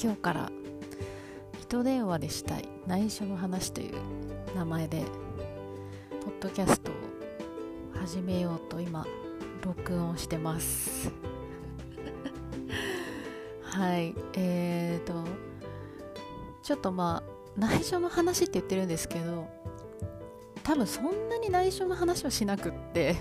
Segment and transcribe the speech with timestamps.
[0.00, 0.52] 今日から
[1.60, 3.94] 糸電話でしたい内緒の話という
[4.54, 5.04] 名前で
[6.20, 6.94] ポッドキャストを
[8.00, 9.06] 始めようと今
[9.62, 11.10] 録音してます。
[13.62, 15.24] はいえーと
[16.62, 19.48] ちょっとまあ内緒の話って言ってるんですけど
[20.62, 23.16] 多分そんなに内緒の話はしなくって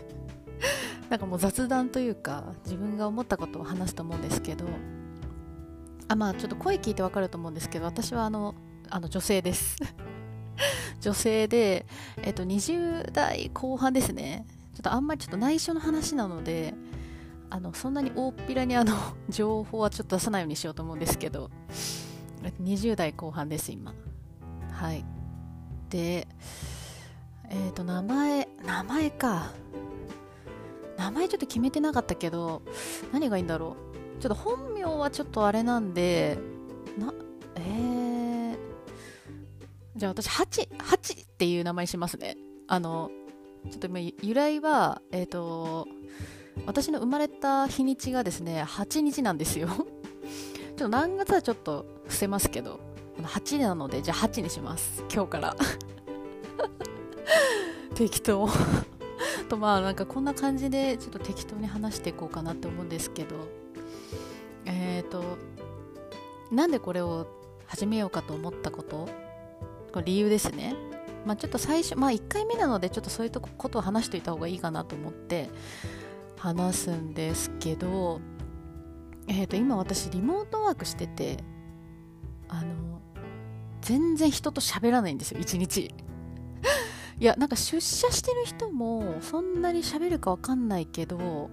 [1.10, 4.66] なんかもう雑談というか自分が思ったことを話すと思うんですけど
[6.12, 8.54] あまあちょっと声聞いてわかると思うんですけど私はあの
[8.90, 9.78] あの女性です。
[11.00, 11.86] 女性で、
[12.22, 14.46] えっと、20代後半ですね。
[14.74, 16.74] ちょっとあんまりちょっと内緒の話なので
[17.50, 18.94] あのそんなに大っぴらにあの
[19.30, 21.50] 情報はちょっと出さないようにしようと思うんですけど
[22.62, 23.94] 20代後半です今。
[24.70, 25.06] はい。
[25.90, 26.28] で
[27.48, 29.54] えっ、ー、と名前名前か。
[30.98, 32.62] 名前ちょっと決めてなかったけど
[33.14, 33.91] 何がいいんだろう。
[34.22, 36.38] ちょっと本名はちょっとあれなんで
[36.96, 37.12] な
[37.56, 38.56] えー、
[39.96, 42.38] じゃあ私ハチハチっていう名前しますね。
[42.68, 43.10] あの
[43.72, 45.88] ちょっと今由来はえっ、ー、と
[46.68, 49.70] 私の生まれた日にちがですね8日なんですよ。
[49.74, 52.80] ちょっと何月はちょっと伏せますけど
[53.18, 55.04] 8なのでじゃあ8にします。
[55.12, 55.56] 今日から。
[57.96, 58.48] 適当。
[59.50, 63.61] とまあなんかこんな感じでちょっと適当に話していこうかなって思うんですけど。
[64.66, 65.38] えっ、ー、と
[66.52, 67.28] なんでこれを
[67.66, 69.10] 始めようかと思ったこと？
[70.04, 70.76] 理由ですね。
[71.26, 75.50] まあちょっと最初まあ1回目なのでちょっとそういうことを話しておいた方がいいかなと思って
[76.38, 78.20] 話すんですけど
[79.28, 81.38] えっ、ー、と今私リモートワークしてて
[82.48, 83.02] あの
[83.82, 85.94] 全然人と喋らないんですよ1日。
[87.20, 91.52] いやなんか出社してる人もそんなに喋るか分かんないけど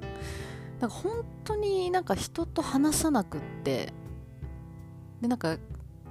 [0.80, 3.92] なんか本当になんか人と話さなくって
[5.20, 5.56] でなんか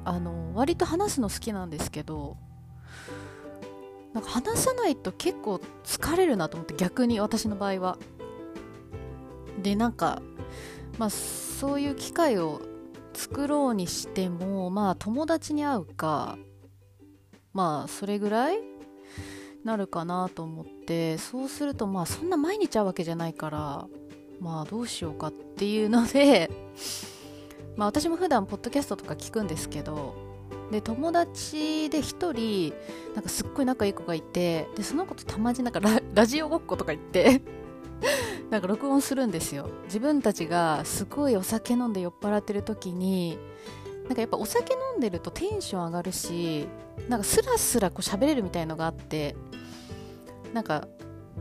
[0.03, 2.38] あの割と話すの好きなんですけど
[4.14, 7.97] なんか話さないと結構疲れるなと思って逆に私の場合は。
[9.62, 10.22] でなんか
[10.97, 12.62] まあそういう機会を
[13.13, 16.38] 作ろうにしてもまあ友達に会うか
[17.53, 18.59] まあそれぐらい
[19.63, 23.88] なるかなと思ってそうするとまあそんな毎日会うわけじゃないから
[24.40, 26.50] まあどうしようかっていうので
[27.75, 30.16] まあ私も普段ポッドキャストとか聞くんですけど
[30.72, 32.74] で友達で1人
[33.16, 35.80] なんかすっごい仲いい子がいてでその子とたまになんか
[36.14, 37.42] ラジオごっことか言って
[38.50, 39.70] なんか録音するんですよ。
[39.86, 43.38] 自分たちがすごいお酒飲んで酔っ払ってる時に
[44.08, 46.68] なんかやっぱお酒飲んでるとテンション上がるし
[47.09, 49.36] なんかスラスラこう喋れるみたいのがあって
[50.54, 50.88] なんか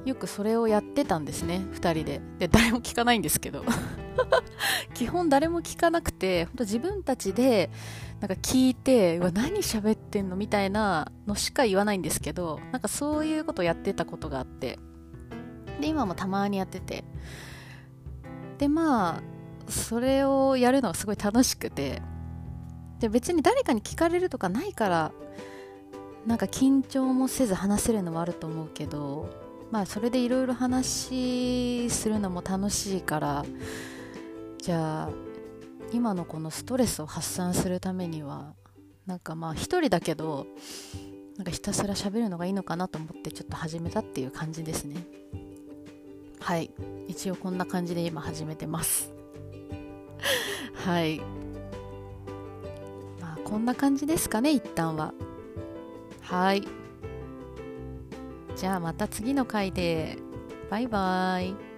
[0.04, 2.20] よくそれをやってたんですね2人で。
[2.38, 3.64] で誰も聞かないんですけど。
[4.94, 7.70] 基本誰も聞かなくて本当自分たちで
[8.20, 14.78] なんか聞いてうわ何喋ってんのみたいなのしか言わないんですけどなんかそういうことやってたことがあって。
[15.80, 17.04] で今もたまにやってて。
[18.58, 19.22] でまあ
[19.68, 22.02] それをやるのがすごい楽しくて。
[23.00, 25.12] で別に誰かに聞かれるとかないから
[26.26, 29.28] なんか緊張もせず話せるのもあると思うけど
[29.70, 33.44] まあそれでいろいろ話するのも楽しいから
[34.58, 35.10] じゃあ
[35.92, 38.54] 今のこのストレスを発散するためには
[39.06, 40.46] なんかまあ一人だけど
[41.36, 44.96] なんかひたすら喋るのがいいのかなと思ってちょっと始めたっていう感じですね。
[46.40, 46.70] はい。
[47.08, 49.12] 一応こんな感じで今始めてます。
[50.74, 51.20] はい。
[53.20, 55.12] まあこんな感じですかね一旦は。
[56.22, 56.66] はい
[58.56, 60.16] じゃあまた次の回で。
[60.70, 61.75] バイバイ。